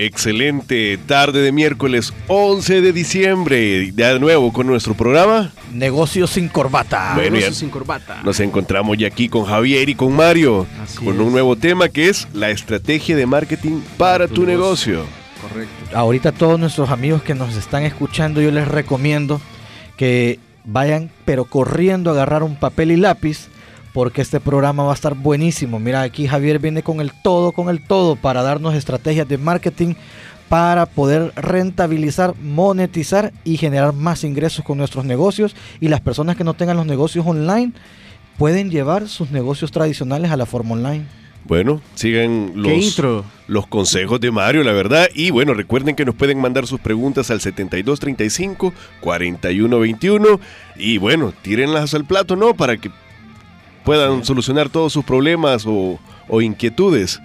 [0.00, 3.92] Excelente tarde de miércoles 11 de diciembre.
[3.96, 5.50] Ya de nuevo con nuestro programa.
[5.72, 7.14] Negocios sin corbata.
[7.16, 8.22] Bueno, Negocios ya sin corbata.
[8.22, 10.68] nos encontramos ya aquí con Javier y con Mario.
[10.80, 11.20] Así con es.
[11.20, 14.92] un nuevo tema que es la estrategia de marketing para tu tu negocio.
[14.98, 15.18] negocio.
[15.42, 15.96] Correcto.
[15.98, 19.40] Ahorita todos nuestros amigos que nos están escuchando, yo les recomiendo
[19.96, 23.48] que vayan, pero corriendo a agarrar un papel y lápiz,
[23.98, 25.80] porque este programa va a estar buenísimo.
[25.80, 29.94] Mira, aquí Javier viene con el todo, con el todo, para darnos estrategias de marketing
[30.48, 35.56] para poder rentabilizar, monetizar y generar más ingresos con nuestros negocios.
[35.80, 37.72] Y las personas que no tengan los negocios online
[38.36, 41.04] pueden llevar sus negocios tradicionales a la forma online.
[41.44, 43.24] Bueno, sigan ¿Qué los, intro?
[43.48, 45.08] los consejos de Mario, la verdad.
[45.12, 50.38] Y bueno, recuerden que nos pueden mandar sus preguntas al 7235-4121.
[50.76, 52.54] Y bueno, tírenlas al plato, ¿no?
[52.54, 52.92] Para que
[53.84, 55.98] puedan solucionar todos sus problemas o,
[56.28, 57.20] o inquietudes.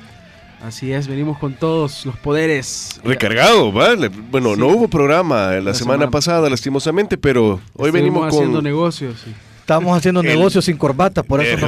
[0.65, 3.01] Así es, venimos con todos los poderes.
[3.03, 4.07] Recargado, ¿vale?
[4.07, 4.59] Bueno, Sí.
[4.61, 8.63] no hubo programa la, La semana, semana- pasada, lastimosamente, pero hoy Estuvimos venimos haciendo con...
[8.63, 9.21] negocios.
[9.25, 9.33] sí.
[9.59, 11.67] Estábamos haciendo El- negocios sin corbata, por eso no,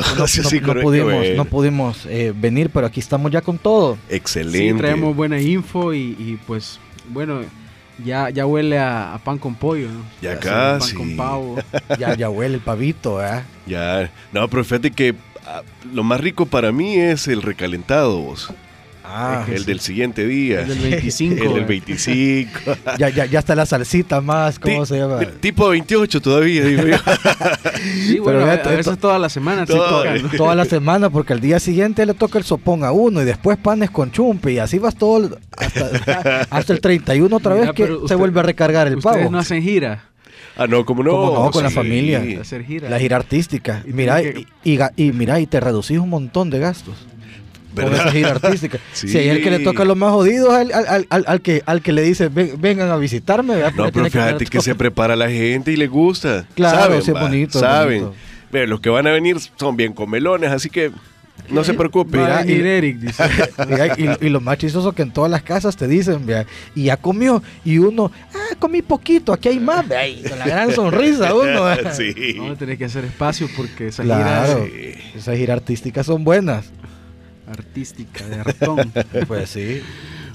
[0.73, 3.97] no- pudimos, no pudimos eh, venir, pero aquí estamos ya con todo.
[4.09, 4.72] Excelente.
[4.73, 6.77] Sí, traemos buena info y, y, pues,
[7.09, 7.39] bueno,
[8.04, 10.04] ya, ya huele a, a pan con pollo, ¿no?
[10.22, 10.94] Ya casi.
[10.94, 11.56] Pan con pavo.
[12.00, 13.44] Ya, ya huele el pavito, ¿eh?
[13.66, 15.16] Ya, no, pero fíjate que
[15.46, 15.62] ah,
[15.94, 18.52] lo más rico para mí es el recalentado, vos.
[19.08, 20.61] Ah, el del siguiente día.
[20.61, 21.36] El del 25.
[21.44, 21.66] El del eh.
[21.67, 22.52] 25.
[22.98, 25.20] ya, ya, ya está la salsita más, ¿cómo Ti- se llama?
[25.39, 26.98] Tipo 28 todavía, digo yo.
[28.05, 29.66] Sí, bueno, Pero a, a veces to- toda la semana.
[29.66, 30.30] sí ¿no?
[30.38, 33.58] Toda la semana, porque al día siguiente le toca el sopón a uno y después
[33.58, 37.73] panes con chumpe y así vas todo el- hasta, hasta el 31 otra vez Mira,
[37.73, 39.32] que pero se usted- vuelve a recargar el Ustedes pavo.
[39.32, 40.10] no hacen gira.
[40.58, 41.11] Ah, no, como no.
[41.11, 41.52] ¿Cómo no?
[41.52, 41.76] Con la Sí.
[41.76, 42.23] familia.
[42.39, 42.89] Hacer gira.
[42.89, 43.83] La gira artística.
[43.86, 46.95] Y mira, tiene y, y y mira, y te reducís un montón de gastos.
[47.75, 48.08] Con ¿Verdad?
[48.08, 48.80] esa gira artística.
[48.93, 49.08] Sí.
[49.15, 51.81] Si hay el que le toca lo más jodido al, al, al- al- que, al
[51.81, 53.55] que le dice "Ven- vengan a visitarme.
[53.55, 53.73] ¿verdad?
[53.75, 56.45] No, pero fíjate que se prepara la gente y le gusta.
[56.55, 58.02] Claro, saben, sí, es bonito, es Saben.
[58.05, 58.17] bonito.
[58.52, 60.91] Pero los que van a venir son bien comelones, así que
[61.49, 62.17] no se preocupe.
[62.19, 63.23] A Mira, y- Eric, dice.
[63.69, 66.86] Mira, y, y lo más chistoso que en todas las casas te dicen, vea, y
[66.86, 71.33] ya comió, y uno, ah, comí poquito, aquí hay más, y con la gran sonrisa
[71.36, 71.65] uno.
[71.93, 72.36] sí.
[72.37, 76.23] Vamos a tener que hacer espacio porque esa Claro, gira es esas giras artísticas son
[76.23, 76.71] buenas.
[77.55, 78.92] Artística, de ratón.
[79.27, 79.82] Pues sí.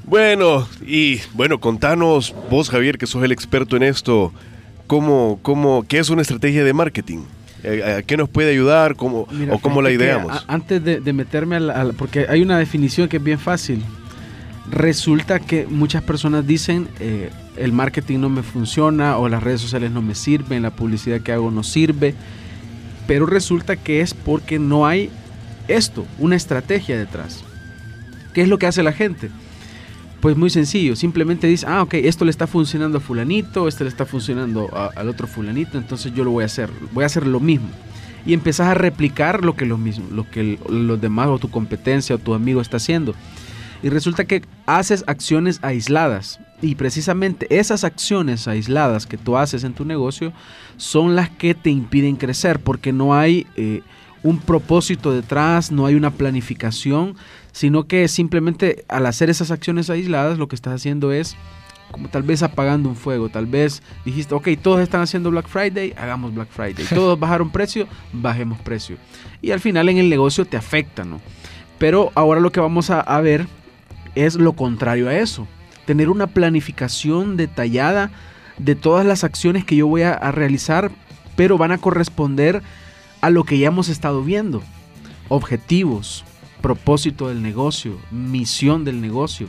[0.04, 4.32] Bueno, y bueno, contanos vos, Javier, que sos el experto en esto,
[4.86, 7.18] ¿cómo, cómo, ¿qué es una estrategia de marketing?
[7.62, 10.32] Eh, ¿A qué nos puede ayudar cómo, Mira, o cómo la que ideamos?
[10.32, 13.82] a- antes de, de meterme al, al- Porque hay una definición que es bien fácil.
[14.70, 19.90] Resulta que muchas personas dicen eh, el marketing no me funciona o las redes sociales
[19.90, 22.14] no me sirven, la publicidad que hago no sirve.
[23.06, 25.10] Pero resulta que es porque no hay
[25.76, 27.44] esto, una estrategia detrás.
[28.34, 29.30] ¿Qué es lo que hace la gente?
[30.20, 33.90] Pues muy sencillo, simplemente dice, ah, ok, esto le está funcionando a fulanito, esto le
[33.90, 37.40] está funcionando al otro fulanito, entonces yo lo voy a hacer, voy a hacer lo
[37.40, 37.70] mismo.
[38.26, 42.16] Y empezás a replicar lo que los mismos, lo que los demás o tu competencia
[42.16, 43.14] o tu amigo está haciendo.
[43.82, 46.38] Y resulta que haces acciones aisladas.
[46.60, 50.34] Y precisamente esas acciones aisladas que tú haces en tu negocio
[50.76, 53.80] son las que te impiden crecer porque no hay eh,
[54.22, 57.16] un propósito detrás, no hay una planificación,
[57.52, 61.36] sino que simplemente al hacer esas acciones aisladas lo que estás haciendo es
[61.90, 65.92] como tal vez apagando un fuego, tal vez dijiste, ok, todos están haciendo Black Friday,
[65.96, 68.96] hagamos Black Friday, todos bajaron precio, bajemos precio.
[69.42, 71.20] Y al final en el negocio te afecta, ¿no?
[71.78, 73.46] Pero ahora lo que vamos a, a ver
[74.14, 75.48] es lo contrario a eso,
[75.86, 78.10] tener una planificación detallada
[78.58, 80.90] de todas las acciones que yo voy a, a realizar,
[81.36, 82.62] pero van a corresponder
[83.20, 84.62] a lo que ya hemos estado viendo.
[85.28, 86.24] Objetivos,
[86.60, 89.48] propósito del negocio, misión del negocio.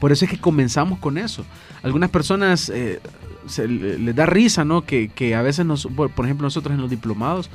[0.00, 1.44] Por eso es que comenzamos con eso.
[1.82, 3.00] Algunas personas eh,
[3.46, 4.82] se le- les da risa, ¿no?
[4.84, 7.50] Que, que a veces, nos, por ejemplo, nosotros en los diplomados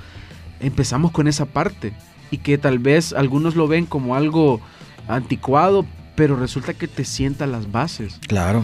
[0.59, 1.93] empezamos con esa parte
[2.29, 4.59] y que tal vez algunos lo ven como algo
[5.07, 5.85] anticuado,
[6.15, 8.19] pero resulta que te sienta las bases.
[8.27, 8.63] Claro.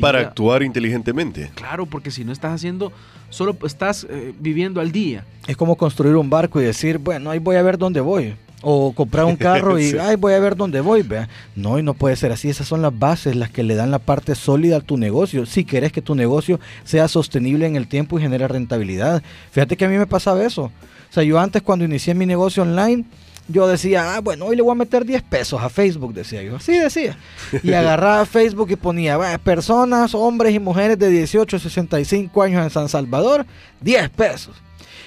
[0.00, 1.50] Para actuar inteligentemente.
[1.54, 2.92] Claro, porque si no estás haciendo,
[3.32, 5.24] solo estás eh, viviendo al día.
[5.46, 8.34] Es como construir un barco y decir, bueno, ahí voy a ver dónde voy.
[8.60, 11.28] O comprar un carro y, ay, voy a ver dónde voy, vea.
[11.56, 12.48] No, y no puede ser así.
[12.48, 15.46] Esas son las bases, las que le dan la parte sólida a tu negocio.
[15.46, 19.22] Si quieres que tu negocio sea sostenible en el tiempo y genere rentabilidad.
[19.50, 20.64] Fíjate que a mí me pasaba eso.
[20.64, 23.04] O sea, yo antes cuando inicié mi negocio online,
[23.48, 26.56] yo decía, ah, bueno, hoy le voy a meter 10 pesos a Facebook, decía yo.
[26.56, 27.16] Así decía.
[27.62, 32.70] Y agarraba Facebook y ponía, personas, hombres y mujeres de 18 a 65 años en
[32.70, 33.44] San Salvador,
[33.80, 34.54] 10 pesos.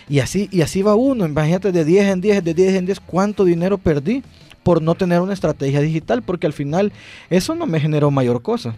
[0.07, 2.99] Y así, y así va uno, imagínate de 10 en 10, de 10 en 10,
[2.99, 4.23] cuánto dinero perdí
[4.61, 6.91] por no tener una estrategia digital, porque al final
[7.29, 8.75] eso no me generó mayor cosa.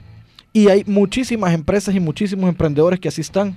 [0.53, 3.55] Y hay muchísimas empresas y muchísimos emprendedores que así están.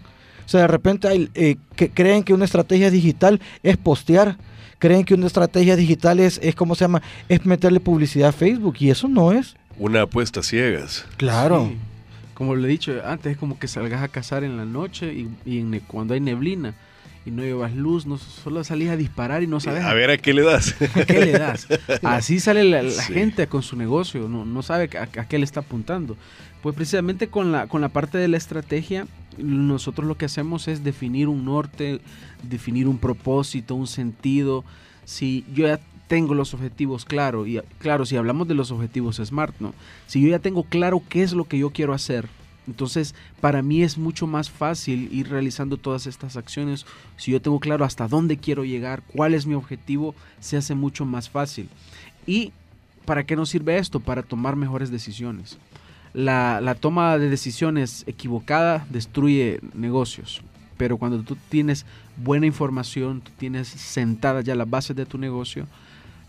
[0.51, 4.37] O sea, de repente hay, eh, que creen que una estrategia digital es postear,
[4.81, 7.03] creen que una estrategia digital es, es ¿cómo se llama?
[7.29, 9.55] Es meterle publicidad a Facebook y eso no es.
[9.79, 11.07] Una apuesta ciegas.
[11.19, 11.71] Claro.
[12.35, 15.79] Como lo he dicho antes, es como que salgas a cazar en la noche y,
[15.87, 16.75] cuando hay neblina
[17.25, 19.85] y no llevas luz, no solo salís a disparar y no sabes.
[19.85, 20.75] A ver a qué le das.
[20.97, 21.69] ¿A qué le das?
[22.03, 25.61] Así sale la, gente con su negocio, no, no sabe a, a, qué le está
[25.61, 26.17] apuntando.
[26.61, 29.07] Pues precisamente con la, con la parte de la estrategia,
[29.43, 32.01] nosotros lo que hacemos es definir un norte,
[32.43, 34.65] definir un propósito, un sentido.
[35.05, 39.55] Si yo ya tengo los objetivos claros, y claro, si hablamos de los objetivos SMART,
[39.61, 39.75] ¿no?
[40.07, 42.29] Si yo ya tengo claro qué es lo que yo quiero hacer,
[42.67, 46.87] entonces, para mí es mucho más fácil ir realizando todas estas acciones.
[47.17, 51.05] Si yo tengo claro hasta dónde quiero llegar, cuál es mi objetivo, se hace mucho
[51.05, 51.69] más fácil.
[52.27, 52.53] ¿Y
[53.07, 53.99] para qué nos sirve esto?
[53.99, 55.59] Para tomar mejores decisiones
[56.13, 60.43] la, toma de decisiones equivocada destruye negocios.
[60.77, 61.85] Pero cuando tú tienes
[62.17, 65.67] buena información, tú tienes sentadas ya las bases de tu negocio,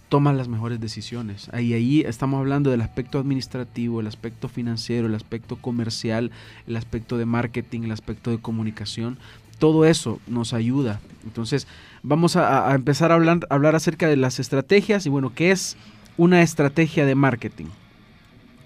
[0.10, 1.50] tomas las mejores decisiones.
[1.54, 6.32] Ahí, ahí estamos hablando del aspecto administrativo, el aspecto financiero, el aspecto comercial,
[6.68, 9.18] el aspecto de marketing, el aspecto de comunicación.
[9.58, 11.00] Todo eso nos ayuda.
[11.24, 11.66] Entonces,
[12.04, 15.78] vamos a, empezar a hablar, a hablar acerca de las estrategias y bueno, ¿qué es
[16.18, 17.68] una estrategia de marketing?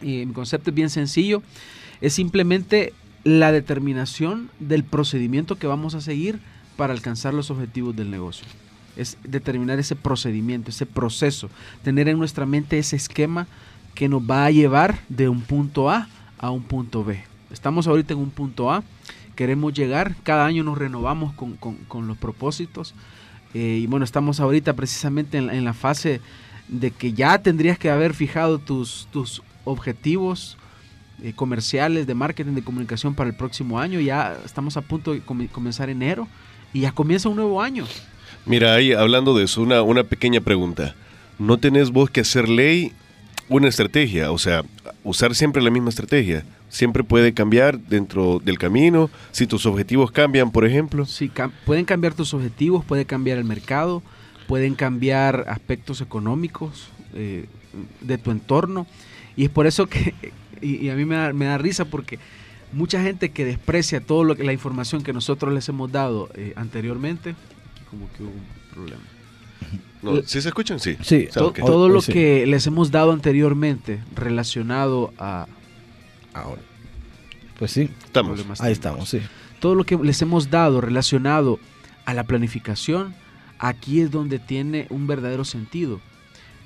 [0.01, 1.41] Y mi concepto es bien sencillo,
[2.01, 2.93] es simplemente
[3.23, 6.39] la determinación del procedimiento que vamos a seguir
[6.77, 8.45] para alcanzar los objetivos del negocio.
[8.95, 11.49] Es determinar ese procedimiento, ese proceso,
[11.83, 13.47] tener en nuestra mente ese esquema
[13.93, 16.07] que nos va a llevar de un punto A
[16.37, 17.23] a un punto B.
[17.51, 18.83] Estamos ahorita en un punto A,
[19.35, 22.93] queremos llegar, cada año nos renovamos con, los propósitos
[23.53, 26.21] eh, y bueno, estamos ahorita precisamente en, en, la fase
[26.67, 30.57] de que ya tendrías que haber fijado tus, tus objetivos
[31.23, 33.99] eh, comerciales, de marketing, de comunicación para el próximo año.
[33.99, 36.27] Ya estamos a punto de comenzar enero
[36.73, 37.85] y ya comienza un nuevo año.
[38.45, 40.95] Mira, ahí hablando de eso, una, una pequeña pregunta.
[41.39, 42.93] ¿No tenés vos que hacer ley
[43.49, 44.31] una estrategia?
[44.31, 44.63] O sea,
[45.03, 46.45] usar siempre la misma estrategia.
[46.69, 49.09] Siempre puede cambiar dentro del camino.
[49.31, 51.05] Si tus objetivos cambian, por ejemplo.
[51.05, 51.31] Sí,
[51.65, 54.03] pueden cambiar tus objetivos, puede cambiar el mercado,
[54.47, 57.45] pueden cambiar aspectos económicos eh,
[58.01, 58.85] de tu entorno.
[59.37, 60.13] Y es por eso que,
[60.61, 62.19] y, a mí me da, me da, risa porque
[62.71, 66.53] mucha gente que desprecia todo lo que la información que nosotros les hemos dado eh,
[66.55, 67.35] anteriormente,
[67.89, 69.03] como que hubo un problema.
[70.01, 70.79] No, ¿Sí se escuchan?
[70.79, 70.97] Sí.
[71.01, 75.47] sí todo lo que les hemos dado anteriormente relacionado a...
[76.33, 76.61] Ahora.
[77.57, 77.89] Pues sí.
[78.03, 78.61] Estamos.
[78.61, 79.21] Ahí estamos, sí.
[79.59, 81.59] Todo lo que les hemos dado relacionado
[82.05, 83.15] a la planificación,
[83.57, 86.01] aquí es donde tiene un verdadero sentido.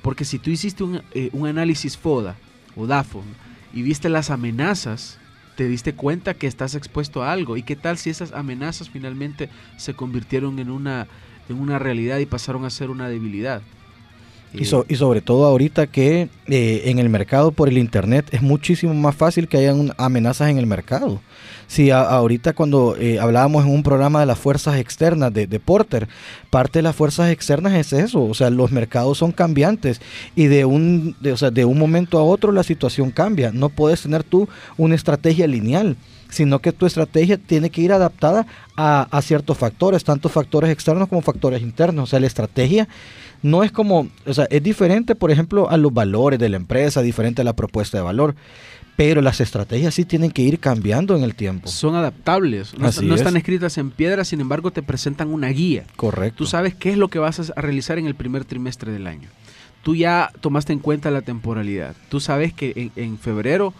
[0.01, 2.35] Porque si tú hiciste un, eh, un análisis FODA
[2.75, 3.23] o DAFO
[3.73, 5.17] y viste las amenazas,
[5.55, 7.57] te diste cuenta que estás expuesto a algo.
[7.57, 11.07] ¿Y qué tal si esas amenazas finalmente se convirtieron en una,
[11.49, 13.61] en una realidad y pasaron a ser una debilidad?
[14.53, 18.93] Y, y, sobre todo ahorita que eh, en el mercado por el internet es muchísimo
[18.95, 21.21] más fácil que hayan amenazas en el mercado.
[21.67, 26.07] Si ahorita cuando eh, hablábamos en un programa de las fuerzas externas de, Porter,
[26.49, 30.01] parte de las fuerzas externas es eso, o sea, los mercados son cambiantes
[30.35, 33.51] y de un, de, o sea, de un momento a otro la situación cambia.
[33.51, 35.95] No puedes tener tú una estrategia lineal
[36.29, 38.45] sino que tu estrategia tiene que ir adaptada
[38.77, 42.03] a, ciertos factores, tanto factores externos como factores internos.
[42.03, 42.87] O sea, la estrategia
[43.41, 47.01] no es como, o sea, es diferente, por ejemplo, a los valores de la empresa,
[47.01, 48.35] diferente a la propuesta de valor.
[48.95, 51.69] Pero las estrategias sí tienen que ir cambiando en el tiempo.
[51.69, 55.85] Son adaptables, no, están escritas en piedra, sin embargo te presentan una guía.
[55.95, 56.39] Correcto.
[56.39, 59.29] Tú sabes qué es lo que vas a realizar en el primer trimestre del año.
[59.83, 61.95] Tú ya tomaste en cuenta la temporalidad.
[62.09, 63.73] Tú sabes que en, febrero,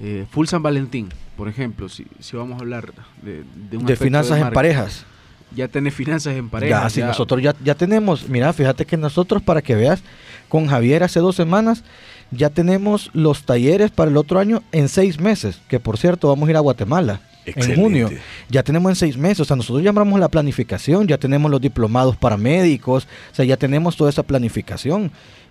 [0.00, 2.92] eh, Full San Valentín, por ejemplo, si, si vamos a hablar
[3.22, 5.06] de, de, de finanzas en parejas
[5.54, 6.88] ya tenés finanzas en pareja.
[6.88, 10.02] Ya, nosotros ya, ya tenemos, mira, fíjate que nosotros, para que veas,
[10.48, 11.84] con Javier hace dos semanas,
[12.30, 16.48] ya tenemos los talleres para el otro año en seis meses, que por cierto vamos
[16.48, 17.20] a ir a Guatemala.
[17.46, 18.10] en junio.
[18.48, 22.16] Ya tenemos en seis meses, o sea, nosotros llamamos la planificación, ya tenemos los diplomados
[22.16, 25.10] para médicos, o sea, ya tenemos toda esa planificación.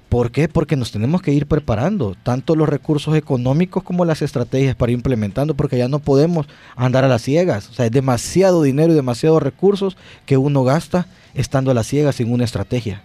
[0.10, 0.48] ¿Por qué?
[0.48, 4.98] Porque nos tenemos que ir preparando, tanto los recursos económicos como las estrategias para ir
[4.98, 7.70] implementando, porque ya no podemos andar a las ciegas.
[7.70, 12.16] O sea, es demasiado dinero y demasiados recursos que uno gasta estando a las ciegas
[12.16, 13.04] sin una estrategia.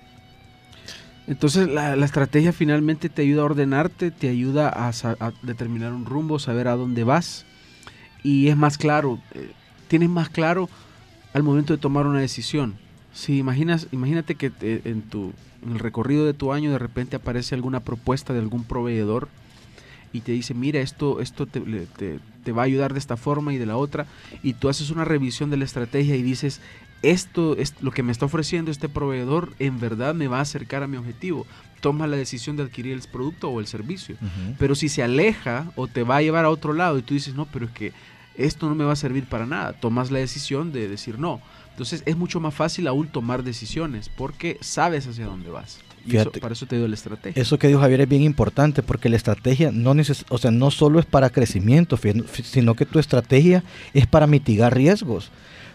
[1.26, 6.68] Entonces la, estrategia finalmente te ayuda a ordenarte, te ayuda a, determinar un rumbo, saber
[6.68, 7.46] a dónde vas
[8.22, 9.50] y es más claro, eh,
[9.88, 10.68] tienes más claro
[11.32, 12.74] al momento de tomar una decisión.
[13.12, 15.32] Si imaginas, imagínate que en, tu,
[15.64, 19.28] en el recorrido de tu año de repente aparece alguna propuesta de algún proveedor
[20.12, 23.58] y te dice, mira, esto, esto te, te, va a ayudar de esta forma y
[23.58, 24.06] de la otra,
[24.44, 26.60] y tú haces una revisión de la estrategia y dices,
[27.02, 30.82] esto es lo que me está ofreciendo este proveedor en verdad me va a acercar
[30.82, 31.46] a mi objetivo.
[31.80, 34.16] Toma la decisión de adquirir el producto o el servicio.
[34.58, 37.34] Pero si se aleja o te va a llevar a otro lado y tú dices,
[37.34, 37.92] no, pero es que
[38.36, 41.42] esto no me va a servir para nada, tomas la decisión de decir no.
[41.74, 45.80] Entonces es mucho más fácil aún tomar decisiones porque sabes hacia dónde vas.
[46.06, 47.42] Y eso, para eso te dio la estrategia.
[47.42, 50.70] Eso que dijo Javier es bien importante porque la estrategia no, neces o sea, no
[50.70, 51.98] solo es para crecimiento,
[52.44, 55.32] sino que tu estrategia es para mitigar riesgos.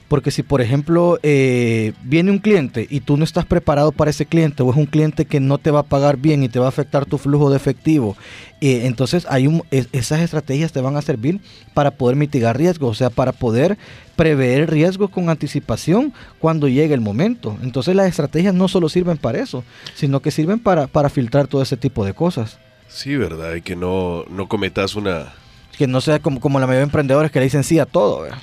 [0.09, 4.25] Porque si, por ejemplo, eh, viene un cliente y tú no estás preparado para ese
[4.25, 6.65] cliente o es un cliente que no te va a pagar bien y te va
[6.65, 8.17] a afectar tu flujo de efectivo,
[8.61, 11.39] eh, entonces hay un, esas estrategias te van a servir
[11.73, 13.77] para poder mitigar riesgos, o sea, para poder
[14.15, 17.57] prever riesgos con anticipación cuando llegue el momento.
[17.61, 19.63] Entonces las estrategias no solo sirven para eso,
[19.95, 22.57] sino que sirven para, para filtrar todo ese tipo de cosas.
[22.89, 23.55] Sí, ¿verdad?
[23.55, 25.33] Y que no, no cometas una...
[25.77, 28.23] Que no sea como, como la mayoría de emprendedores que le dicen sí a todo.
[28.23, 28.39] ¿verdad?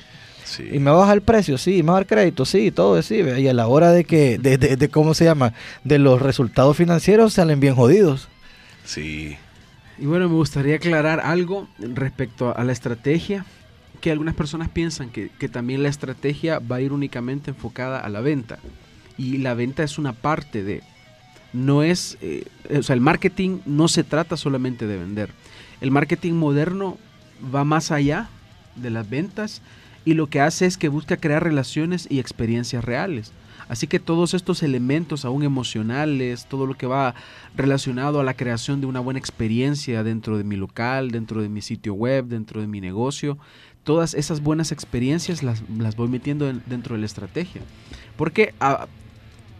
[0.71, 3.15] Y me baja el precio, sí, me va a dar crédito, sí, todo sí.
[3.15, 5.53] Y a la hora de que, de, de, ¿cómo se llama?
[5.83, 8.27] De los resultados financieros salen bien jodidos.
[8.85, 9.37] Sí.
[9.99, 13.45] Y bueno, me gustaría aclarar algo respecto a la estrategia,
[13.99, 18.09] que algunas personas piensan que, que también la estrategia va a ir únicamente enfocada a
[18.09, 18.59] la venta.
[19.17, 20.83] Y la venta es una parte de...
[21.53, 22.43] No es, eh,
[22.77, 25.31] o sea, el marketing no se trata solamente de vender.
[25.81, 26.97] El marketing moderno
[27.53, 28.29] va más allá
[28.75, 29.61] de las ventas
[30.07, 33.33] y lo que hace es que busca crear relaciones y experiencias reales.
[33.67, 37.13] Así que todos estos elementos aún emocionales, todo lo que va
[37.57, 41.61] relacionado a la creación de una buena experiencia dentro de mi local, dentro de mi
[41.61, 43.37] sitio web, dentro de mi negocio,
[43.83, 45.61] todas esas buenas experiencias las,
[45.97, 47.61] voy metiendo dentro de la estrategia.
[48.15, 48.87] Porque ah,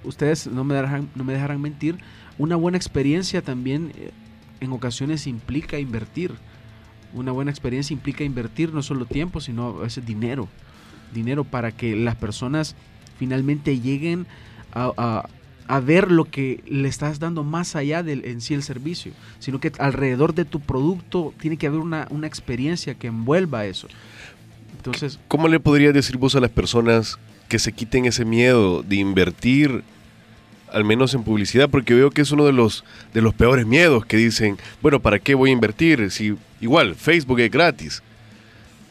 [0.06, 1.98] ustedes no me, dejarán, no me dejarán mentir,
[2.38, 4.12] una buena experiencia también eh,
[4.62, 6.32] en ocasiones implica invertir
[7.14, 10.48] una buena experiencia implica invertir no solo tiempo, sino a veces dinero.
[11.14, 12.76] Dinero para que las personas
[13.18, 14.26] finalmente lleguen
[14.74, 15.28] a,
[15.84, 19.72] ver lo que le estás dando más allá del en sí el servicio, sino que
[19.80, 23.88] alrededor de tu producto tiene que haber una, una experiencia que envuelva eso.
[24.78, 27.18] Entonces, ¿cómo le podrías decir vos a las personas
[27.50, 29.84] que se quiten ese miedo de invertir
[30.72, 32.84] al menos en publicidad, porque veo que es uno de los,
[33.14, 36.12] de los peores miedos que dicen, bueno, ¿para qué voy a invertir?
[36.12, 38.04] Si igual, Facebook es gratis.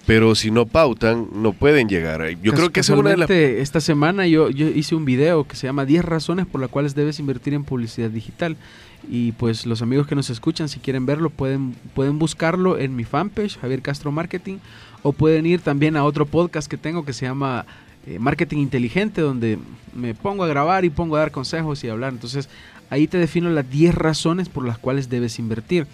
[0.06, 2.24] Pero si no pautan, no pueden llegar.
[2.40, 3.12] Yo creo que es una.
[3.24, 6.94] Esta semana yo, yo hice un video que se llama 10 razones por las cuales
[6.94, 8.56] debes invertir en publicidad digital.
[9.10, 13.02] Y pues los amigos que nos escuchan, si quieren verlo, pueden, pueden buscarlo en mi
[13.02, 14.58] fanpage, Javier Castro Marketing,
[15.02, 17.66] o pueden ir también a otro podcast que tengo que se llama
[18.06, 19.58] eh, marketing inteligente, donde
[19.92, 22.12] me pongo a grabar y pongo a dar consejos y hablar.
[22.12, 22.48] Entonces,
[22.90, 25.88] ahí te defino las 10 razones por las cuales debes invertir.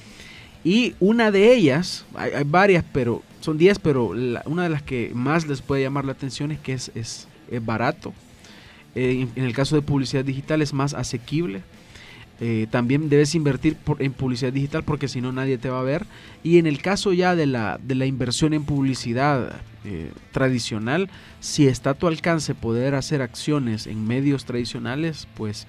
[0.64, 4.12] Y una de ellas, hay, varias, pero son 10, pero
[4.45, 7.26] una de las que más les puede llamar la atención es que es, es,
[7.64, 8.14] barato.
[8.95, 11.62] Eh, en, el caso de publicidad digital es más asequible.
[12.40, 16.07] Eh, también debes invertir en publicidad digital porque si no nadie te va a ver.
[16.42, 21.66] Y en el caso ya de la, de la inversión en publicidad eh, tradicional, si
[21.66, 25.66] está a tu alcance poder hacer acciones en medios tradicionales, pues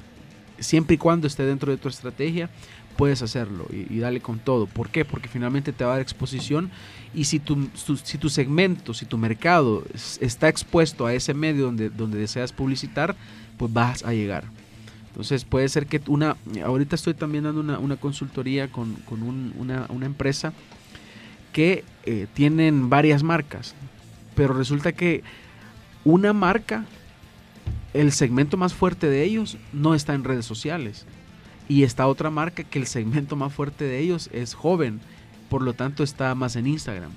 [0.60, 2.50] siempre y cuando esté dentro de tu estrategia,
[2.96, 4.68] puedes hacerlo y, dale con todo.
[4.68, 5.06] ¿Por qué?
[5.06, 6.72] Porque finalmente te va a dar exposición
[7.14, 7.70] y si tu,
[8.04, 9.84] si tu segmento, si tu mercado
[10.20, 13.16] está expuesto a ese medio donde, donde deseas publicitar,
[13.58, 14.46] pues vas a llegar.
[15.10, 20.54] Entonces puede ser que una, ahorita estoy también dando una, consultoría con, una, una, empresa
[21.52, 23.76] que eh, tienen varias marcas
[24.36, 25.24] pero resulta que
[26.04, 26.86] una marca,
[27.94, 31.06] el segmento más fuerte de ellos no está en redes sociales.
[31.68, 35.00] Y está otra marca que el segmento más fuerte de ellos es joven,
[35.50, 37.12] por lo tanto está más en Instagram.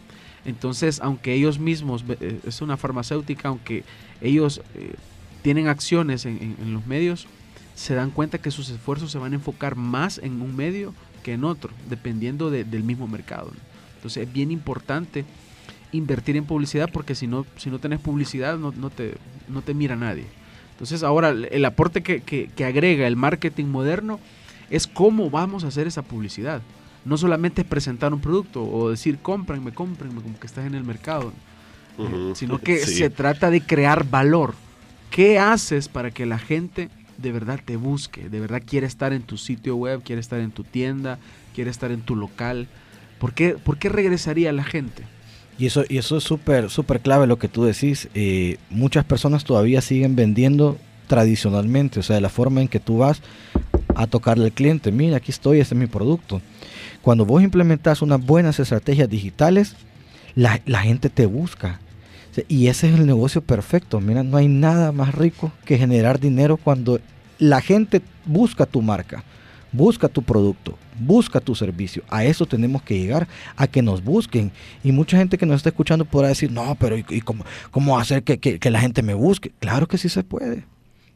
[0.44, 3.82] Entonces, aunque ellos mismos, eh, es una farmacéutica, aunque
[4.20, 4.94] ellos eh,
[5.42, 7.26] tienen acciones en, los medios,
[7.74, 11.32] se dan cuenta que sus esfuerzos se van a enfocar más en un medio que
[11.32, 13.50] en otro, dependiendo del mismo mercado.
[13.96, 15.24] Entonces, es bien importante
[15.92, 19.16] invertir en publicidad porque si no, si no tenés publicidad no, te,
[19.48, 20.26] no te mira nadie.
[20.76, 24.20] Entonces ahora el aporte que, que, que agrega el marketing moderno
[24.68, 26.60] es cómo vamos a hacer esa publicidad.
[27.06, 30.84] No solamente es presentar un producto o decir cómprenme, cómprenme, como que estás en el
[30.84, 31.32] mercado,
[32.34, 32.96] sino que Sí.
[32.96, 34.54] se trata de crear valor.
[35.10, 38.28] ¿Qué haces para que la gente de verdad te busque?
[38.28, 41.18] De verdad quiere estar en tu sitio web, quiere estar en tu tienda,
[41.54, 42.68] quiere estar en tu local.
[43.18, 45.04] ¿Por qué, por qué regresaría la gente?
[45.58, 48.08] Y eso, y eso es súper, súper clave lo que tú decís.
[48.14, 53.22] Eh, muchas personas todavía siguen vendiendo tradicionalmente, o sea, la forma en que tú vas
[53.94, 56.42] a tocarle al cliente, mira, aquí estoy, este es mi producto.
[57.00, 59.76] Cuando vos implementas unas buenas estrategias digitales,
[60.34, 61.80] la, la gente te busca.
[62.48, 64.00] Y ese es el negocio perfecto.
[64.00, 67.00] Mira, no hay nada más rico que generar dinero cuando
[67.38, 69.24] la gente busca tu marca,
[69.76, 72.02] busca tu producto, busca tu servicio.
[72.08, 74.50] A eso tenemos que llegar, a que nos busquen.
[74.82, 77.20] Y mucha gente que nos está escuchando podrá decir, no, pero ¿y,
[77.70, 79.52] cómo, hacer que- que la gente me busque?
[79.58, 80.64] Claro que sí se puede.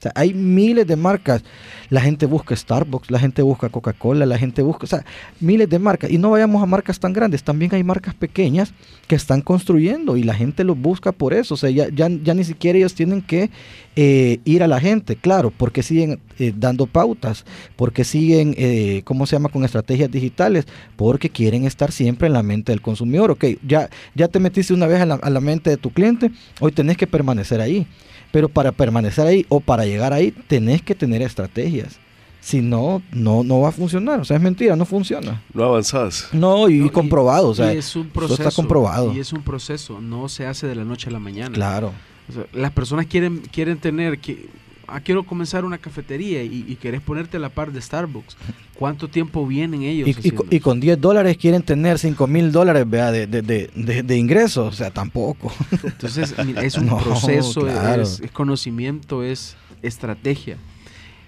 [0.00, 1.44] O sea, hay miles de marcas.
[1.90, 5.04] La gente busca Starbucks, la gente busca Coca-Cola, la gente busca, o sea,
[5.40, 6.10] miles de marcas.
[6.10, 8.72] Y no vayamos a marcas tan grandes, también hay marcas pequeñas
[9.08, 11.52] que están construyendo y la gente los busca por eso.
[11.52, 13.50] O sea, ya, ya, ya ni siquiera ellos tienen que
[13.94, 17.44] eh, ir a la gente, claro, porque siguen eh, dando pautas,
[17.76, 20.64] porque siguen, eh, ¿cómo se llama?, con estrategias digitales,
[20.96, 23.32] porque quieren estar siempre en la mente del consumidor.
[23.32, 26.30] Ok, ya, ya te metiste una vez a la, a la mente de tu cliente,
[26.60, 27.86] hoy tenés que permanecer ahí.
[28.32, 31.98] Pero para permanecer ahí o para llegar ahí, tenés que tener estrategias.
[32.40, 34.20] Si no, no, no va a funcionar.
[34.20, 35.42] O sea, es mentira, no funciona.
[35.52, 36.28] No avanzás.
[36.32, 37.48] No, y, No, y- comprobado.
[37.48, 38.42] O sea, y es un eso proceso.
[38.42, 39.12] está comprobado.
[39.12, 41.54] Y es un proceso, no se hace de la noche a la mañana.
[41.54, 41.92] Claro.
[42.28, 44.48] O sea, las personas quieren, quieren tener que.
[44.90, 48.36] Ah, quiero comenzar una cafetería y, y querés ponerte a la par de Starbucks.
[48.74, 50.08] ¿Cuánto tiempo vienen ellos?
[50.08, 50.64] Y, y haciendo co- y eso?
[50.64, 54.68] con 10 dólares quieren tener 5 mil dólares de, de, de, de- de ingresos.
[54.74, 55.52] O sea, tampoco.
[55.82, 58.02] Entonces, es un No, proceso, claro.
[58.02, 60.56] es, es conocimiento, es estrategia.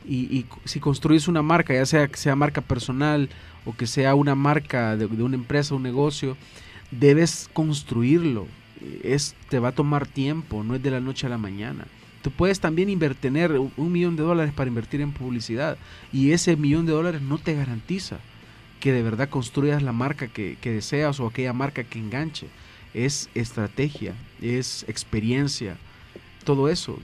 [0.09, 3.28] Y, y si construyes una marca, ya sea que sea marca personal
[3.64, 6.37] o que sea una marca de, de una empresa, un negocio,
[6.90, 8.47] debes construirlo.
[9.04, 11.87] Es, te va a tomar tiempo, no es de la noche a la mañana.
[12.22, 15.76] Tú puedes también inver- tener un, un millón de dólares para invertir en publicidad
[16.12, 18.18] y ese millón de dólares no te garantiza
[18.80, 22.46] que de verdad construyas la marca que, que deseas o aquella marca que enganche.
[22.94, 25.76] Es estrategia, es experiencia,
[26.44, 26.98] todo eso.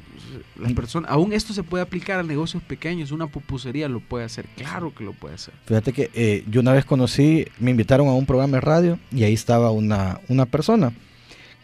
[0.61, 4.47] Las personas, aún esto se puede aplicar a negocios pequeños, una pupusería lo puede hacer,
[4.57, 5.55] claro que lo puede hacer.
[5.67, 9.23] Fíjate que eh, yo una vez conocí, me invitaron a un programa de radio y
[9.25, 10.93] ahí estaba una, una persona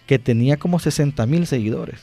[0.07, 2.01] que tenía como 60 mil seguidores.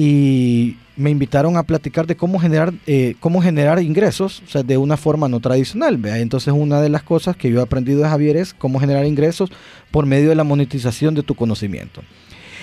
[0.00, 5.28] Y me invitaron a platicar de cómo generar, eh, cómo generar ingresos, de una forma
[5.28, 5.96] no tradicional.
[5.96, 6.18] ¿vea?
[6.18, 9.50] Entonces una de las cosas que yo he aprendido de Javier es cómo generar ingresos
[9.90, 12.02] por medio de la monetización de tu conocimiento.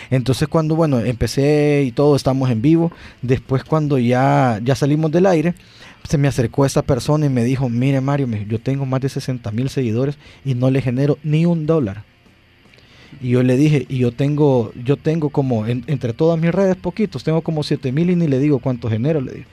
[0.09, 5.25] Entonces cuando, bueno, empecé y todo, estamos en vivo, después cuando ya, ya salimos del
[5.25, 5.55] aire,
[6.07, 9.51] se me acercó esa persona y me dijo, mire Mario, yo tengo más de 60
[9.51, 12.03] mil seguidores y no le genero ni un dólar.
[13.21, 16.75] Y yo le dije, y yo tengo, yo tengo como, en- entre todas mis redes,
[16.75, 19.45] poquitos, tengo como 7 mil y ni le digo cuánto genero, le digo.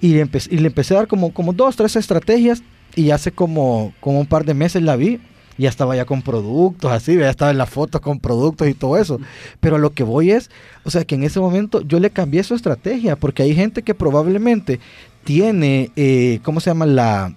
[0.00, 2.62] Y le, empe- y le empecé a dar como, como dos, tres estrategias
[2.96, 5.20] y hace como, como un par de meses la vi.
[5.58, 8.96] Ya estaba ya con productos, así, ya estaba en las fotos con productos y todo
[8.96, 9.20] eso.
[9.60, 10.50] Pero lo que voy es,
[10.84, 13.94] o sea, que en ese momento yo le cambié su estrategia, porque hay gente que
[13.94, 14.80] probablemente
[15.24, 16.86] tiene, eh, ¿cómo se llama?
[16.86, 17.34] La,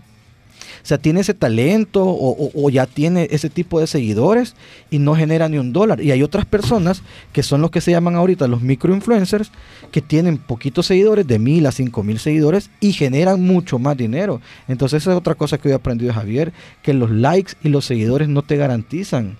[0.86, 4.56] sea, tiene ese talento o, ya tiene ese tipo de seguidores
[4.92, 6.02] y no genera ni un dólar.
[6.02, 9.52] Y hay otras personas que son los que se llaman ahorita los microinfluencers
[9.92, 14.42] que tienen poquitos seguidores, de mil a cinco mil seguidores y generan mucho más dinero.
[14.68, 18.28] Entonces esa es otra cosa que he aprendido Javier, que los likes y los seguidores
[18.28, 19.38] no te garantizan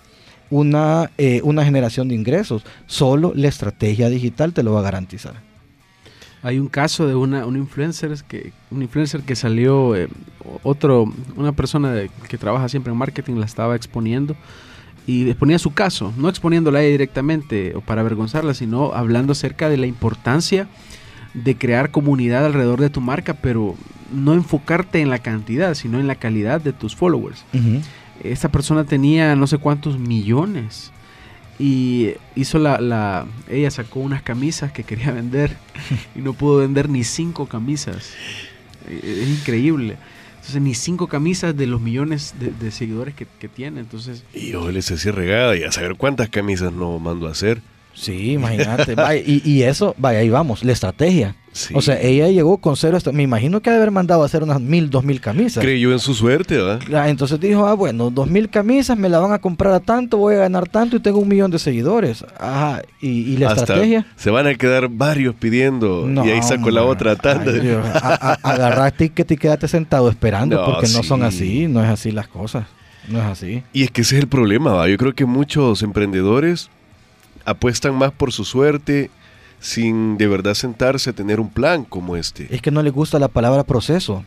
[0.50, 2.64] una, eh, una generación de ingresos.
[2.88, 5.53] Solo la estrategia digital te lo va a garantizar.
[6.44, 10.10] Hay un caso de una, un influencer que, un influencer que salió, eh,
[10.64, 14.36] otro, una persona de- que trabaja siempre en marketing la estaba exponiendo
[15.08, 19.78] y exponía su caso, no exponiéndola ella directamente o para avergonzarla, sino hablando acerca de
[19.78, 20.68] la importancia
[21.34, 23.76] de crear comunidad alrededor de tu marca, pero
[24.14, 27.44] no enfocarte en la cantidad, sino en la calidad de tus followers.
[28.24, 30.92] Esta persona tenía no sé cuántos millones
[31.60, 35.56] y hizo la, la ella sacó unas camisas que quería vender
[36.16, 38.12] y no pudo vender ni cinco camisas.
[38.88, 39.98] Eh, es increíble.
[40.36, 43.80] Entonces ni cinco camisas de los millones de, seguidores que, que tiene.
[43.80, 47.62] Entonces Y yo les hacía regada y a saber cuántas camisas no mando a hacer.
[47.94, 48.96] Sí, imagínate.
[49.26, 51.36] Y, y eso, vaya, ahí vamos, la estrategia.
[51.52, 51.72] Sí.
[51.78, 52.98] O sea, ella llegó con cero.
[53.12, 55.64] Me imagino que ha de haber mandado a hacer unas mil, dos mil camisas.
[55.64, 56.80] Creyó en su suerte, ¿verdad?
[56.96, 60.18] Ah, Entonces dijo, ah, bueno, dos mil camisas me la van a comprar a tanto,
[60.18, 62.26] voy a ganar tanto y tengo un millón de seguidores.
[62.40, 64.08] Ajá, y, y la Hasta estrategia.
[64.16, 66.06] Se van a quedar varios pidiendo.
[66.08, 67.52] No, y ahí saco la otra tanda.
[67.52, 71.26] Ay, Dios, a- a- ticket y quédate sentado esperando No, porque no son sí.
[71.28, 72.66] así, no es así las cosas.
[73.08, 73.64] No es así.
[73.74, 74.90] Y es que ese es el problema, ¿va?
[74.90, 76.70] Yo creo que muchos emprendedores
[77.46, 79.10] apuestan más por su suerte
[79.60, 82.54] sin de verdad sentarse a tener un plan como este.
[82.54, 84.24] Es que no le gusta la palabra proceso.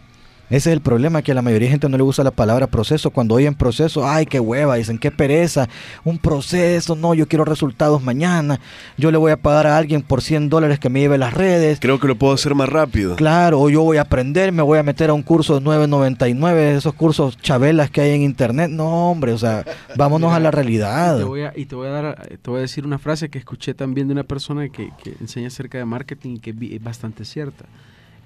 [0.49, 2.69] Ese es el problema, que a la mayoría de gente no le gusta la palabra
[2.69, 3.11] proceso.
[3.11, 5.69] Cuando oyen proceso, ay, qué hueva, dicen, qué pereza,
[6.05, 8.61] un proceso, no, yo quiero resultados mañana,
[8.97, 11.79] yo le voy a pagar a alguien por 100 dólares que me lleve las redes.
[11.81, 13.17] Creo que lo puedo hacer más rápido.
[13.17, 16.77] Claro, o yo voy a aprender, me voy a meter a un curso de 9.99,
[16.77, 18.71] esos cursos chabelas que hay en internet.
[18.71, 19.65] No, hombre, o sea,
[19.97, 21.19] vámonos a la Y realidad.
[21.19, 23.39] te voy a, y te voy a dar, te voy a decir una frase que
[23.39, 26.83] escuché también de una persona que, que enseña acerca de marketing y que vi- es
[26.85, 27.65] bastante cierta.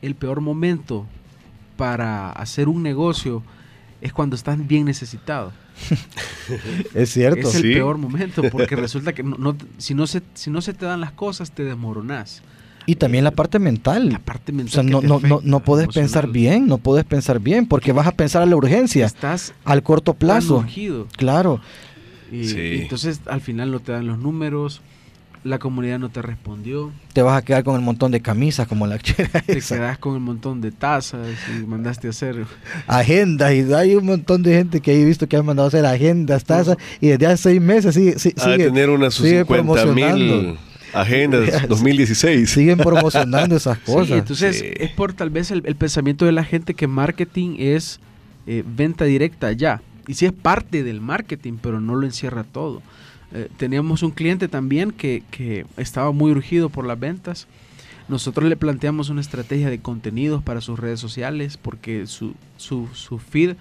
[0.03, 1.07] El peor momento
[1.81, 3.43] para hacer un negocio
[4.01, 5.53] es cuando estás bien necesitado.
[6.95, 7.49] Es cierto.
[7.49, 7.73] Es el Sí.
[7.75, 11.01] peor momento porque resulta que no, no- si, no se, si no se te dan
[11.01, 12.43] las cosas te desmoronás.
[12.87, 14.09] Y también la parte mental.
[14.11, 16.79] La parte O mental sea, que no, no, no, afecta, no puedes pensar bien, no
[16.79, 20.64] puedes pensar bien, porque vas a pensar a la urgencia, Estás al corto plazo.
[21.16, 21.61] Claro.
[22.33, 22.59] Y, Sí.
[22.59, 24.81] y entonces al final no te dan los números,
[25.42, 28.87] la comunidad no te respondió, te vas a quedar con el montón de camisas como
[28.87, 32.44] la chera te quedas con el montón de tazas y mandaste a hacer.
[32.87, 35.87] agendas y hay un montón de gente que he visto que han mandado a hacer
[35.87, 40.05] agendas, tazas y desde hace seis meses sigue, sigue- tener unas sus sigue 50 mil
[40.05, 40.59] promocionando.
[40.92, 42.50] agendas 2016.
[42.50, 44.18] siguen promocionando esas Sí, cosas.
[44.18, 44.66] entonces Sí.
[44.76, 48.00] es por tal vez el, el pensamiento de la gente que marketing es
[48.46, 49.81] eh, venta directa ya.
[50.07, 52.83] Y sí es parte del marketing, pero no lo encierra todo.
[53.33, 57.47] Eh, teníamos un cliente también que, que estaba muy urgido por las ventas.
[58.09, 63.19] Nosotros le planteamos una estrategia de contenidos para sus redes sociales porque su, su, su
[63.19, 63.57] feed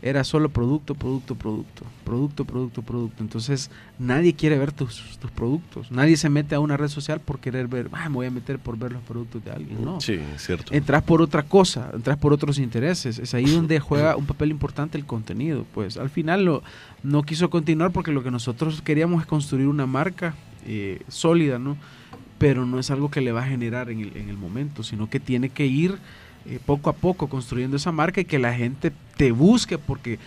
[0.00, 3.22] era solo producto, producto, producto, producto, producto, producto.
[3.22, 5.90] Entonces nadie quiere ver tus, tus productos.
[5.90, 8.58] Nadie se mete a una red social por querer ver, ah, me voy a meter
[8.58, 9.84] por ver los productos de alguien.
[9.84, 10.00] No.
[10.00, 10.72] Sí, es cierto.
[10.72, 13.18] Entras por otra cosa, entras por otros intereses.
[13.18, 15.66] Es ahí donde juega un papel importante el contenido.
[15.74, 16.62] Pues al final lo,
[17.02, 20.34] no quiso continuar porque lo que nosotros queríamos es construir una marca
[20.66, 21.76] eh, sólida, ¿no?
[22.38, 25.10] Pero no es algo que le va a generar en el, en el momento, sino
[25.10, 25.98] que tiene que ir
[26.46, 30.18] eh, poco a poco construyendo esa marca y que la gente te busque porque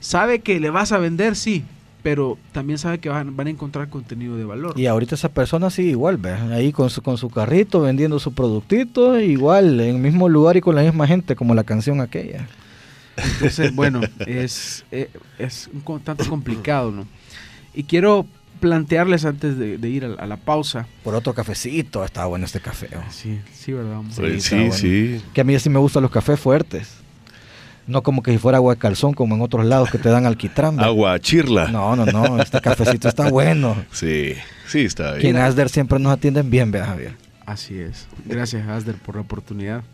[0.00, 1.64] sabe que le vas a vender, sí,
[2.02, 4.78] pero también sabe que van, a encontrar contenido de valor.
[4.78, 6.40] Y ahorita esa persona sigue igual, ¿ves?
[6.52, 10.60] ahí con su, con su carrito vendiendo su productito, igual, en el mismo lugar y
[10.60, 12.46] con la misma gente, como la canción aquella.
[13.16, 17.06] Entonces, bueno, es, eh, es un tanto complicado, ¿no?
[17.74, 18.26] Y quiero
[18.60, 20.86] plantearles antes de, de ir a, la- a la pausa.
[21.04, 22.88] Por otro cafecito, está bueno este café.
[23.10, 23.98] Sí, sí, ¿verdad?
[23.98, 24.40] hombre?
[24.40, 24.72] Sí, bueno.
[24.72, 25.20] sí.
[25.34, 26.88] Que a mí sí me gustan los cafés fuertes.
[27.86, 30.26] No como que si fuera agua de calzón, como en otros lados que te dan
[30.26, 30.80] alquitrán.
[30.80, 31.68] Agua chirla.
[31.68, 33.76] No, no, no, este cafecito está bueno.
[33.92, 34.32] Sí,
[34.66, 35.20] sí, está bien.
[35.20, 37.12] Quien Asder siempre nos atienden bien, vea Javier.
[37.44, 38.08] Así es.
[38.24, 39.84] Gracias, Asder, por la oportunidad.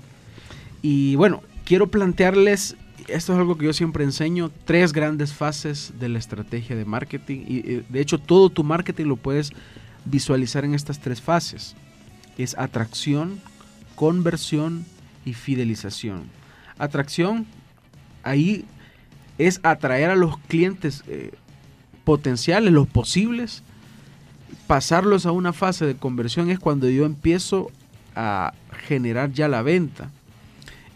[0.81, 2.77] Y bueno, quiero plantearles,
[3.09, 7.45] esto es algo que yo siempre enseño, tres grandes fases de la estrategia de marketing.
[7.47, 9.53] Y eh, de hecho, todo tu marketing lo puedes
[10.05, 11.75] visualizar en estas tres fases.
[12.39, 13.41] Es atracción,
[13.95, 14.85] conversión
[15.25, 16.25] y fidelización.
[16.79, 17.47] Atracción,
[18.23, 18.65] ahí
[19.39, 21.33] es atraer a los clientes eh,
[22.05, 23.63] potenciales, los posibles,
[24.67, 27.71] pasarlos a una fase de conversión es cuando yo empiezo
[28.15, 28.55] a
[28.87, 30.11] generar ya la venta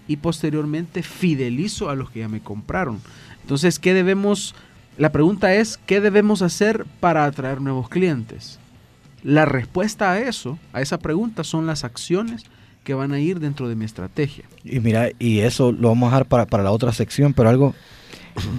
[0.08, 3.00] y posteriormente fidelizo a los que ya me compraron.
[3.42, 4.54] Entonces, ¿qué debemos?
[4.98, 8.58] La pregunta es, ¿qué debemos hacer para atraer nuevos clientes?
[9.22, 12.44] La respuesta a eso, a esa pregunta, son las acciones
[12.84, 14.44] que van a ir dentro de mi estrategia.
[14.64, 17.74] Y mira, y eso lo vamos a dejar para, para la otra sección, pero algo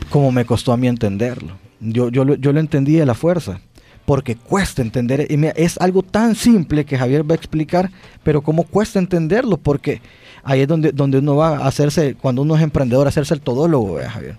[0.09, 1.57] como me costó a mí entenderlo.
[1.79, 3.61] Yo, yo, yo lo entendí de la fuerza,
[4.05, 5.27] porque cuesta entender.
[5.29, 7.91] Y mira, es algo tan simple que Javier va a explicar,
[8.23, 10.01] pero cómo cuesta entenderlo, porque
[10.47, 13.95] ahí es donde, donde uno va a hacerse, cuando uno es emprendedor, hacerse el todólogo,
[13.95, 14.37] ¿verdad, Javier.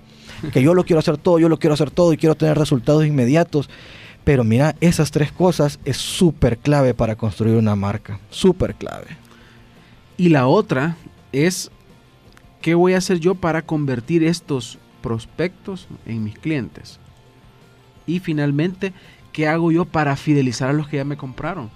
[0.53, 3.05] Que yo lo quiero hacer todo, yo lo quiero hacer todo y quiero tener resultados
[3.05, 3.69] inmediatos.
[4.25, 8.21] Pero mira, esas tres cosas es súper clave para construir una marca.
[8.31, 9.07] Súper clave.
[10.17, 10.97] Y la otra
[11.33, 11.71] es,
[12.63, 16.99] ¿qué voy a hacer yo para convertir estos prospectos en mis clientes?
[18.07, 18.95] Y finalmente,
[19.33, 21.71] ¿qué hago yo para fidelizar a los que ya me compraron?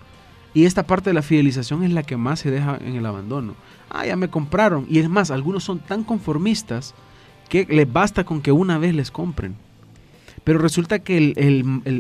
[0.55, 3.55] Y esta parte de la fidelización es la que más se deja en el abandono.
[3.95, 4.87] Ah, ya me compraron.
[4.89, 6.95] Y es más, algunos son tan conformistas
[7.51, 9.55] que les basta con que una vez les compren.
[10.45, 11.35] Pero resulta que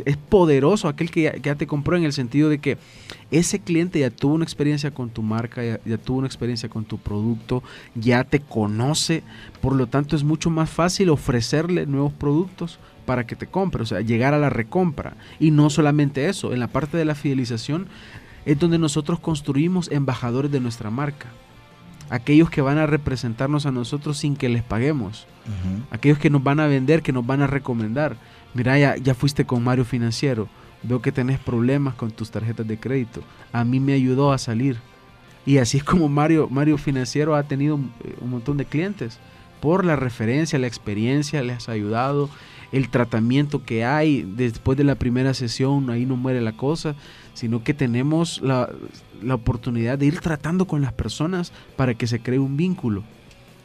[0.04, 2.78] es poderoso aquel que ya, te compró en el sentido de que
[3.30, 6.98] ese cliente ya tuvo una experiencia con tu marca, ya tuvo una experiencia con tu
[6.98, 7.62] producto,
[7.94, 9.22] ya te conoce,
[9.60, 13.86] por lo tanto es mucho más fácil ofrecerle nuevos productos para que te compre, o
[13.86, 15.14] sea, llegar a la recompra.
[15.38, 17.86] Y no solamente eso, en la parte de la fidelización
[18.44, 21.28] es donde nosotros construimos embajadores de nuestra marca.
[22.12, 25.26] Aquellos que van a representarnos a nosotros sin que les paguemos.
[25.90, 28.16] Aquellos que nos van a vender, que nos van a recomendar.
[28.52, 30.46] Mira, ya, ya fuiste con Mario Financiero.
[30.82, 33.22] Veo que tenés problemas con tus tarjetas de crédito.
[33.50, 34.76] A mí me ayudó a salir.
[35.46, 39.18] Y así es como Mario, Mario Financiero ha tenido eh, un montón de clientes.
[39.62, 42.28] Por la referencia, la experiencia, les ha ayudado.
[42.72, 46.94] El tratamiento que hay después de la primera sesión, ahí no muere la cosa,
[47.34, 48.68] sino que tenemos la,
[49.22, 53.02] la oportunidad de ir tratando con las personas para que se cree un vínculo.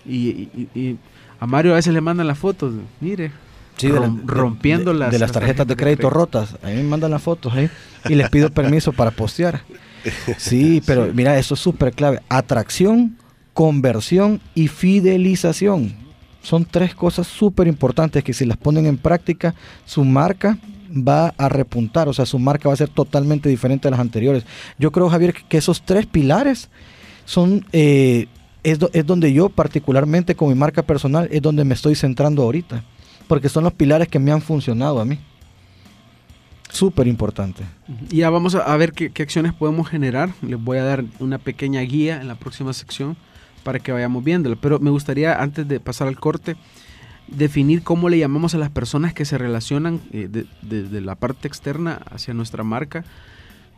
[0.06, 0.97] Y, y- y
[1.39, 3.32] a Mario a veces le mandan las fotos, mire,
[3.77, 6.58] Sí, de, rom- rompiendo de- las, de las tarjetas de crédito rotas.
[6.63, 7.69] A mí me mandan las fotos ahí
[8.10, 9.62] y les pido permiso para postear.
[10.38, 12.21] Sí, pero mira, eso es súper clave.
[12.30, 13.17] Atracción,
[13.53, 15.93] conversión y fidelización.
[16.41, 19.53] Son tres cosas súper importantes que si las ponen en práctica,
[19.86, 20.58] su marca
[21.05, 24.45] va a repuntar, o sea, su marca va a ser totalmente diferente a las anteriores.
[24.79, 26.69] Yo creo, Javier, que- esos tres pilares
[27.25, 28.27] son, eh,
[28.63, 32.43] es, do- es donde yo particularmente con mi marca personal, es donde me estoy centrando
[32.43, 32.83] ahorita,
[33.27, 35.19] porque son los pilares que me han funcionado a mí.
[36.69, 37.63] Súper importante.
[38.10, 40.31] Ya vamos a, ver qué, qué acciones podemos generar.
[40.41, 43.15] Les voy a dar una pequeña guía en la próxima sección
[43.63, 44.57] para que vayamos viéndolo.
[44.60, 46.57] Pero me gustaría, antes de pasar al corte,
[47.27, 51.47] definir cómo le llamamos a las personas que se relacionan eh, de- desde la parte
[51.47, 53.03] externa hacia nuestra marca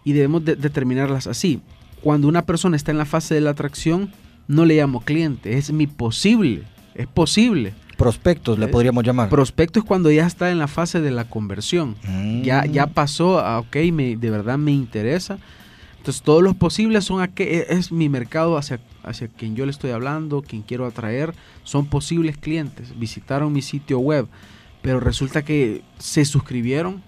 [0.04, 1.62] y debemos de- determinarlas así.
[2.02, 4.12] Cuando una persona está en la fase de la atracción,
[4.48, 6.64] no le llamo cliente, es mi posible,
[6.96, 7.74] es posible.
[7.98, 9.28] Prospectos le podríamos llamar.
[9.30, 12.44] Prospecto es cuando ya está en la fase de la conversión Mm.
[12.44, 15.38] ya, ya pasó a, ok, me, de verdad me interesa.
[15.98, 19.72] Entonces todos los posibles son a que es mi mercado hacia, hacia quien yo le
[19.72, 21.34] estoy hablando, quien quiero atraer,
[21.64, 22.98] son posibles clientes.
[22.98, 24.28] Visitaron mi sitio web,
[24.82, 27.02] pero resulta que se suscribieron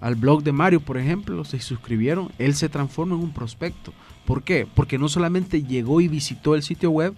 [0.00, 3.92] al blog de Mario, por ejemplo, se suscribieron, él se transforma en un prospecto.
[4.26, 4.66] ¿Por qué?
[4.74, 7.14] Porque no solamente llegó y visitó el sitio web,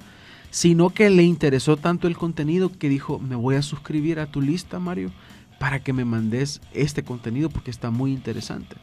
[0.50, 4.40] sino que le interesó tanto el contenido que dijo, me voy a suscribir a tu
[4.40, 5.10] lista, Mario,
[5.58, 8.76] para que me mandes este contenido porque está muy interesante.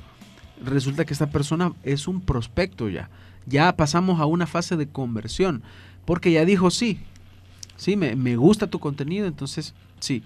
[0.64, 3.10] Resulta que esta persona es un prospecto ya.
[3.46, 5.62] Ya pasamos a una fase de conversión,
[6.06, 7.00] porque ya dijo sí,
[7.78, 10.24] sí, me, me gusta tu contenido, entonces sí.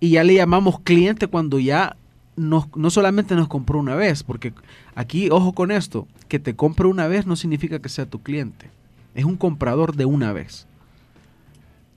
[0.00, 1.96] Y ya le llamamos cliente cuando ya
[2.34, 4.52] no solamente nos compró una vez, porque
[4.94, 8.70] aquí, ojo con esto, que te compre una vez no significa que sea tu cliente.
[9.14, 10.66] Es un comprador de una vez.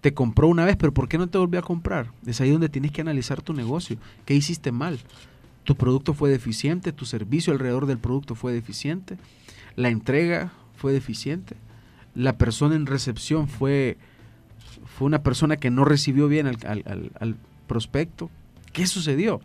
[0.02, 2.12] Te compró una vez, pero ¿por qué no te volvió a comprar?
[2.26, 3.98] Es ahí donde tienes que analizar tu negocio.
[4.26, 5.00] ¿Qué hiciste mal?
[5.66, 6.94] ¿Tu producto fue deficiente?
[6.94, 9.18] ¿Tu servicio alrededor del producto fue deficiente?
[9.76, 11.58] ¿La entrega fue deficiente?
[12.14, 13.98] ¿La persona en recepción fue,
[14.86, 17.36] fue una persona que no recibió bien al,
[17.68, 18.30] prospecto?
[18.74, 19.42] ¿Qué sucedió?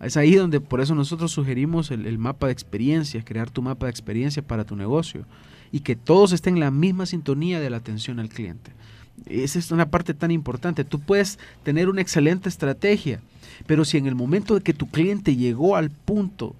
[0.00, 3.86] Es ahí donde por eso nosotros sugerimos el, el mapa de experiencias, crear tu mapa
[3.86, 5.26] de experiencia para tu negocio
[5.72, 8.70] y que todos estén en la misma sintonía de la atención al cliente.
[9.26, 10.84] Esa es una parte tan importante.
[10.84, 13.20] Tú puedes tener una excelente estrategia,
[13.66, 16.54] pero si en el momento de que tu cliente llegó al punto,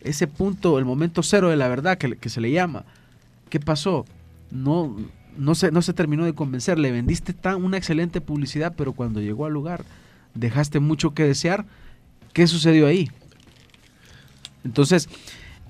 [0.00, 2.84] ese punto, el momento cero de la verdad que, que se le llama,
[3.50, 4.04] ¿qué pasó?
[4.50, 4.96] No,
[5.36, 6.78] no, se, no se terminó de convencer.
[6.78, 9.84] Le vendiste tan, una excelente publicidad, pero cuando llegó al lugar
[10.34, 11.66] dejaste mucho que desear.
[12.32, 13.10] ¿Qué sucedió ahí?
[14.64, 15.08] Entonces,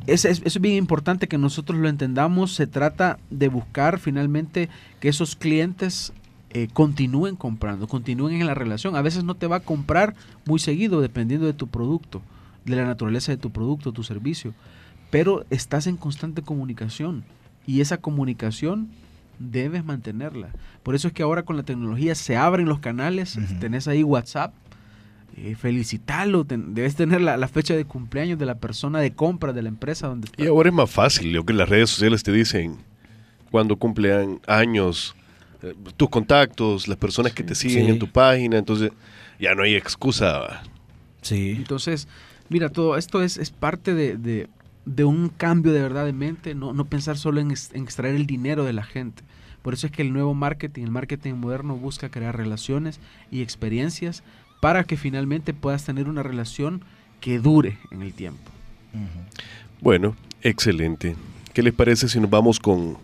[0.06, 2.54] es, es, es bien importante que nosotros lo entendamos.
[2.54, 4.68] Se trata de buscar finalmente
[5.00, 6.12] que esos clientes
[6.50, 8.96] eh, continúen comprando, continúen en la relación.
[8.96, 10.14] A veces no te va a comprar
[10.46, 12.22] muy seguido dependiendo de tu producto,
[12.64, 14.54] de la naturaleza de tu producto, tu servicio,
[15.10, 17.24] pero estás en constante comunicación
[17.66, 18.88] y esa comunicación
[19.38, 20.50] debes mantenerla.
[20.82, 23.60] Por eso es que ahora con la tecnología se abren los canales, Ujú.
[23.60, 24.52] tenés ahí WhatsApp,
[25.36, 29.52] eh, felicitarlo, ten- debes tener la, la fecha de cumpleaños de la persona de compra
[29.52, 30.42] de la empresa donde está.
[30.42, 32.76] Y ahora es más fácil, lo que las redes sociales te dicen
[33.50, 35.14] cuando cumplen años,
[35.96, 37.90] tus contactos, las personas que te siguen Sí.
[37.92, 38.90] en tu página, entonces
[39.40, 40.62] ya no hay excusa.
[41.22, 41.54] Sí.
[41.56, 42.06] Entonces,
[42.48, 44.48] mira, todo esto es, es parte de, de-
[44.84, 48.26] de un cambio de verdad de mente, no, no pensar solo en, en extraer el
[48.26, 49.22] dinero de la gente.
[49.62, 54.22] Por eso es que el nuevo marketing, el marketing moderno busca crear relaciones y experiencias
[54.62, 56.82] para que finalmente puedas tener una relación
[57.20, 58.50] que dure en el tiempo.
[59.80, 61.16] Bueno, excelente.
[61.52, 62.96] ¿Qué les parece si nos vamos con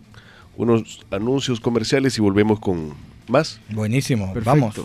[0.57, 2.93] unos anuncios comerciales y volvemos con
[3.27, 3.59] más?
[3.69, 4.33] Buenísimo.
[4.33, 4.49] Perfecto.
[4.49, 4.75] Vamos.